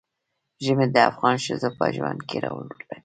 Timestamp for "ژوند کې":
1.95-2.37